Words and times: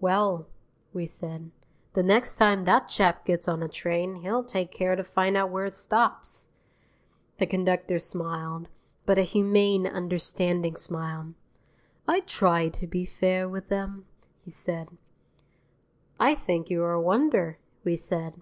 "Well," 0.00 0.46
we 0.94 1.04
said, 1.04 1.50
"the 1.92 2.02
next 2.02 2.38
time 2.38 2.64
that 2.64 2.88
chap 2.88 3.26
gets 3.26 3.46
on 3.46 3.62
a 3.62 3.68
train 3.68 4.14
he'll 4.14 4.42
take 4.42 4.70
care 4.72 4.96
to 4.96 5.04
find 5.04 5.36
out 5.36 5.50
where 5.50 5.66
it 5.66 5.74
stops." 5.74 6.48
The 7.36 7.44
conductor 7.46 7.98
smiled, 7.98 8.68
but 9.04 9.18
a 9.18 9.22
humane, 9.22 9.86
understanding 9.86 10.76
smile. 10.76 11.34
"I 12.08 12.20
try 12.20 12.70
to 12.70 12.86
be 12.86 13.04
fair 13.04 13.50
with 13.50 13.70
'em," 13.70 14.06
he 14.46 14.50
said. 14.50 14.88
"I 16.18 16.34
think 16.34 16.70
you 16.70 16.80
were 16.80 16.92
a 16.94 17.02
wonder," 17.02 17.58
we 17.84 17.96
said. 17.96 18.40